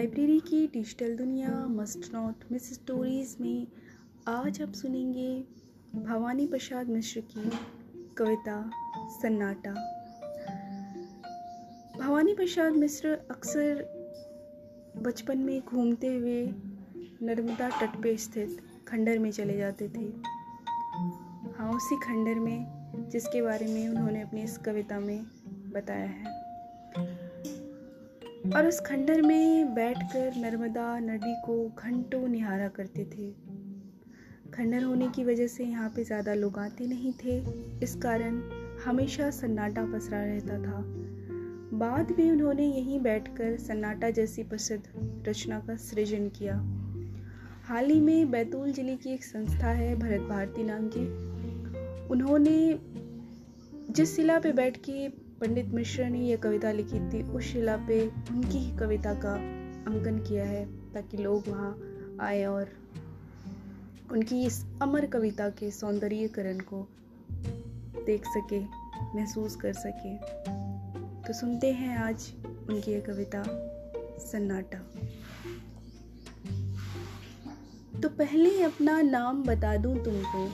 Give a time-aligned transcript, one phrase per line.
[0.00, 3.66] Library की digital दुनिया, must not miss stories में
[4.28, 5.44] आज आप सुनेंगे
[5.94, 7.50] भवानी प्रसाद मिश्र की
[8.16, 8.70] कविता
[9.22, 9.72] सन्नाटा।
[11.98, 13.84] भवानी प्रसाद मिश्र अक्सर
[14.96, 16.46] बचपन में घूमते हुए
[17.22, 18.56] नर्मदा तट पे स्थित
[18.88, 20.08] खंडर में चले जाते थे।
[21.58, 22.66] हाँ उसी खंडर में
[23.08, 25.24] जिसके बारे में उन्होंने अपनी इस कविता में
[25.72, 27.29] बताया है।
[28.40, 33.30] और उस खंडर में बैठकर नर्मदा नदी को घंटों निहारा करते थे।
[34.52, 37.38] खंडर होने की वजह से यहाँ पे ज़्यादा लोग आते नहीं थे।
[37.84, 38.40] इस कारण
[38.84, 40.82] हमेशा सन्नाटा पसरा रहता था।
[41.78, 44.82] बाद में उन्होंने यहीं बैठकर सन्नाटा जैसी प्रसिद्ध
[45.28, 46.54] रचना का सृजन किया।
[47.64, 51.06] हाल ही में बैतूल ज़िले की एक संस्था है, भरत भारती नाम की।
[52.08, 52.78] उन्होंने
[53.92, 55.08] जिस शिला पे बैठ के
[55.40, 59.34] पंडित मिश्रा ने यह कविता लिखी थी उस शिला पे उनकी ही कविता का
[59.92, 61.78] अंकन किया है ताकि लोग वहाँ
[62.20, 62.68] आए और
[64.12, 66.88] उनकी इस अमर कविता के सौंदर्यकरण को
[68.06, 68.60] देख सके,
[69.18, 70.16] महसूस कर सके।
[71.22, 72.32] तो सुनते हैं आज
[72.68, 73.42] उनकी यह कविता,
[74.18, 74.78] सन्नाटा।
[78.00, 80.48] तो पहले अपना नाम बता दूँ तुमको,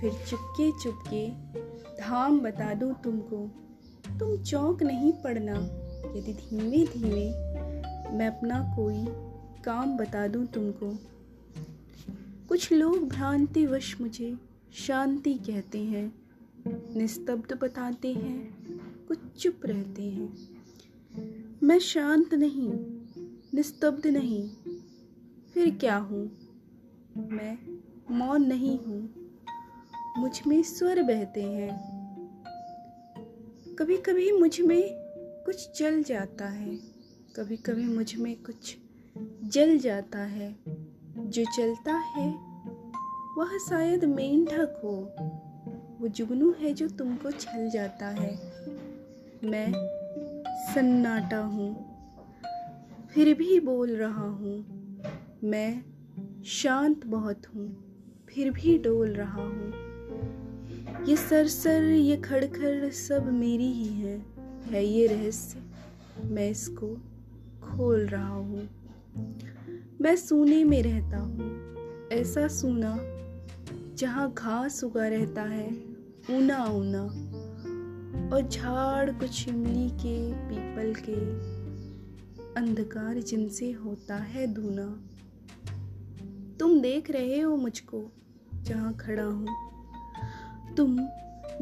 [0.00, 1.28] फिर चुपके चुपके
[2.02, 3.50] धाम बता दूँ तुमको
[4.20, 5.54] तुम चौंक नहीं पड़ना।
[6.16, 7.30] यदि धीमे धीमे
[8.18, 9.04] मैं अपना कोई
[9.64, 10.98] काम बता दूँ तुमको।
[12.48, 14.36] कुछ लोग भ्रांतिवश मुझे
[14.74, 16.12] शांति कहते हैं,
[16.96, 18.38] निस्तब्ध बताते हैं,
[19.08, 20.32] कुछ चुप रहते हैं।
[21.62, 22.72] मैं शांत नहीं,
[23.54, 24.48] निस्तब्ध नहीं,
[25.54, 26.30] फिर क्या हूँ?
[27.16, 27.58] मैं
[28.10, 29.08] मौन नहीं हूँ।
[30.18, 31.99] मुझमें स्वर बहते हैं।
[33.80, 34.94] कभी कभी मुझमें
[35.46, 36.76] कुछ जल जाता है।
[37.36, 38.76] कभी कभी मुझमें कुछ
[39.44, 40.56] जल जाता है।
[41.18, 42.34] जो चलता है,
[43.38, 45.12] वह शायद मेंढक हो।
[46.00, 48.36] वो जुगनू है जो तुमको छल जाता है।
[49.44, 49.72] मैं
[50.74, 51.98] सन्नाटा हूँ,
[53.14, 54.64] फिर भी बोल रहा हूँ।
[55.44, 55.82] मैं
[56.44, 57.84] शांत बहुत हूँ,
[58.28, 59.89] फिर भी डोल रहा हूँ।
[61.08, 64.22] ये सरसर, ये खड़खड़ सब मेरी ही है।
[64.64, 65.62] है ये रहस्य,
[66.24, 66.86] मैं इसको
[67.62, 68.68] खोल रहा हूँ।
[70.00, 71.76] मैं सूने में रहता हूँ,
[72.08, 72.98] ऐसा सूना
[73.94, 75.70] जहाँ घास उगा रहता है,
[76.30, 77.02] ऊना ऊना।
[78.36, 81.20] और झाड़ कुछ इमली के, पीपल के,
[82.60, 85.02] अंधकार जिनसे होता है धुना।
[86.60, 88.12] तुम देख रहे हो मुझको,
[88.62, 89.69] जहाँ खड़ा हूँ।
[90.76, 90.96] तुम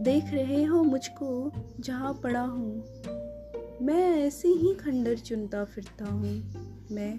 [0.00, 2.84] देख रहे हो मुझको जहाँ पड़ा हूँ।
[3.82, 7.18] मैं ऐसे ही खंडर चुनता फिरता हूँ। मैं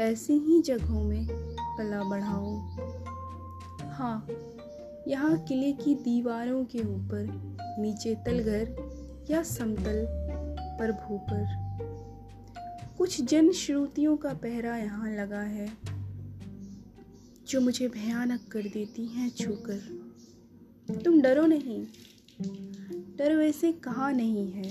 [0.00, 1.26] ऐसी ही जगहों में
[1.78, 2.76] पला बढ़ा हूँ।
[3.90, 4.26] हाँ
[5.08, 7.26] यहाँ किले की दीवारों के ऊपर,
[7.78, 10.06] नीचे तलघर या समतल
[10.78, 11.60] पर भूपर।
[12.98, 15.68] कुछ जन श्रुतियों का पहरा यहाँ लगा है,
[17.48, 20.01] जो मुझे भयानक कर देती हैं छूकर।
[20.94, 21.84] तुम डरो नहीं।
[23.18, 24.70] डर वैसे कहाँ नहीं है,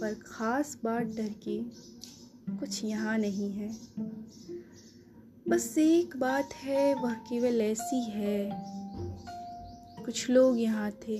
[0.00, 1.58] पर ख़ास बात डर के
[2.56, 3.68] कुछ यहाँ नहीं है।
[5.48, 8.50] बस एक बात है, वह केवल ऐसी है।
[10.04, 11.18] कुछ लोग यहाँ थे,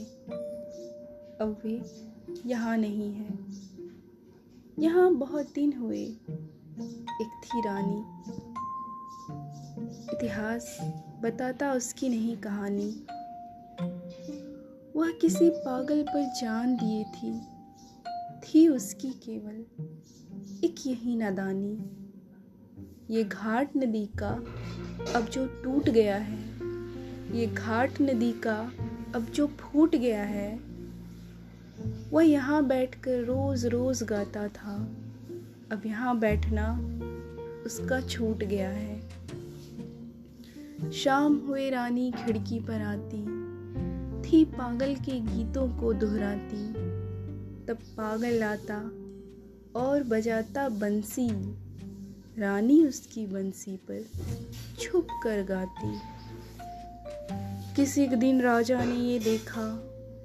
[1.41, 1.81] अब वे
[2.47, 3.39] यहाँ नहीं है।
[4.79, 8.01] यहाँ बहुत दिन हुए, एक थी रानी।
[10.13, 10.77] इतिहास
[11.23, 12.91] बताता उसकी नहीं कहानी।
[15.01, 17.41] वह किसी पागल पर जान दिए थी।
[18.41, 19.85] थी उसकी केवल
[20.65, 21.79] एक यही नादानी।
[23.11, 24.29] ये घाट नदी का
[25.17, 26.41] अब जो टूट गया है,
[27.39, 28.73] ये घाट नदी का
[29.15, 30.61] अब जो फूट गया है,
[32.11, 34.77] वह यहाँ बैठकर रोज रोज गाता था।
[35.73, 36.73] अब यहाँ बैठना
[37.67, 39.01] उसका छूट गया है।
[40.93, 43.40] शाम हुए रानी खिड़की पर आती।
[44.25, 46.73] थी पागल के गीतों को दोहराती,
[47.67, 48.79] तब पागल आता
[49.81, 51.29] और बजाता बंसी।
[52.39, 54.05] रानी उसकी बंसी पर
[54.81, 55.99] छुप कर गाती।
[57.77, 59.77] किसी एक दिन राजा ने ये देखा,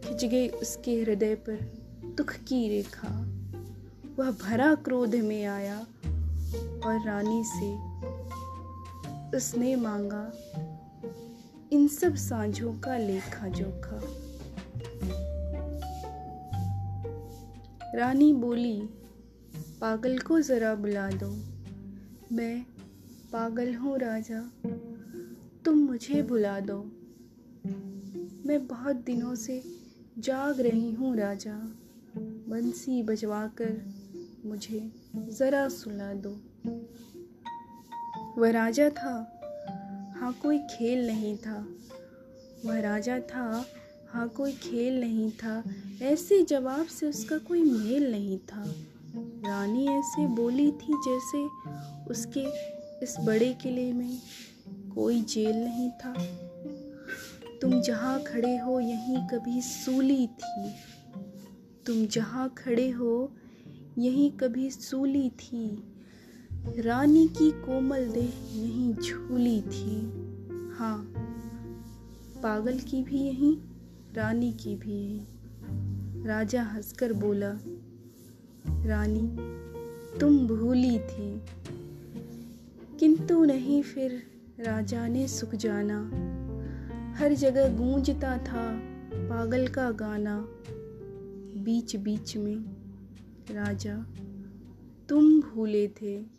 [0.05, 1.73] खिंच गई उसके हृदय पर
[2.17, 3.27] दुख की रेखा।
[4.19, 5.79] वह भरा क्रोध में आया
[6.85, 7.73] और रानी से
[9.37, 10.31] उसने मांगा
[11.75, 13.99] इन सब सांझों का लेखा जोखा
[17.95, 18.89] रानी बोली,
[19.81, 21.29] पागल को ज़रा बुला दो।
[22.35, 22.65] मैं
[23.33, 24.51] पागल हूँ राजा,
[25.65, 26.77] तुम मुझे बुला दो।
[28.47, 29.63] मैं बहुत दिनों से
[30.19, 31.57] जाग रही हूँ राजा।
[32.49, 33.93] बंसी बजवा कर
[34.45, 36.37] मुझे ज़रा सुला दो।
[38.41, 39.34] वह राजा था।
[40.15, 41.67] हाँ कोई खेल नहीं था।
[42.65, 43.65] वह राजा था।
[44.09, 45.63] हाँ कोई खेल नहीं था।
[46.01, 48.75] ऐसे जवाब से उसका कोई मेल नहीं था।
[49.17, 51.45] रानी ऐसे बोली थी जैसे
[52.11, 52.45] उसके
[53.03, 54.19] इस बड़े किले में
[54.95, 56.13] कोई जेल नहीं था।
[57.61, 60.71] तुम जहाँ खड़े हो, यहीं कभी सूली थी।
[61.85, 63.31] तुम जहाँ खड़े हो,
[63.97, 65.83] यहीं कभी सूली थी।
[66.67, 70.01] रानी की कोमल देह यहीं झूली थी।
[70.77, 71.13] हाँ
[72.43, 73.57] पागल की भी यहीं,
[74.13, 75.25] रानी की भी यहीं।
[76.25, 77.51] राजा हंसकर बोला,
[78.85, 79.37] रानी,
[80.19, 81.41] तुम भूली थी।
[82.99, 84.23] किंतु नहीं फिर
[84.59, 86.09] राजा ने सुख जाना।
[87.17, 88.79] हर जगह गूंजता था
[89.15, 90.47] पागल का गाना।
[91.63, 92.75] बीच बीच में
[93.51, 94.05] राजा,
[95.09, 96.34] तुम भूले थे।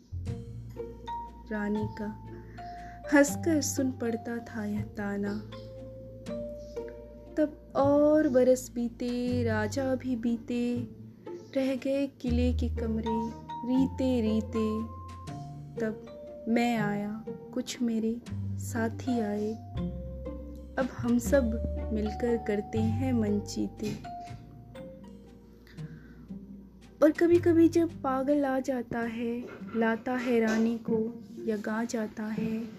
[1.51, 2.27] रानी का।
[3.13, 5.33] हंसकर सुन पड़ता था यह ताना।
[7.37, 10.87] तब और बरस बीते, राजा भी बीते।
[11.55, 13.29] रह गए किले के कमरे,
[13.67, 14.97] रीते रीते।
[15.81, 16.05] तब
[16.47, 19.53] मैं आया, कुछ मेरे साथी आए।
[20.79, 21.43] अब हम सब
[21.93, 23.95] मिलकर करते हैं मन चीते
[27.03, 29.43] और कभी कभी जब पागल आ जाता है,
[29.75, 32.69] लाता है रानी को या गा जाता है।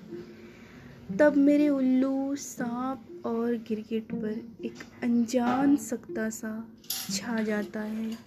[1.19, 6.69] तब मेरे उल्लू, सांप और गिरगिट पर एक अनजान सकता सा
[7.11, 8.19] छा जाता है।